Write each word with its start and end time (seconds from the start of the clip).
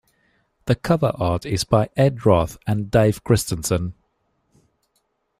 The 0.65 0.73
cover 0.73 1.11
art 1.19 1.45
is 1.45 1.63
by 1.63 1.91
Ed 1.95 2.25
Roth 2.25 2.57
and 2.65 2.89
Dave 2.89 3.23
Christensen. 3.23 3.93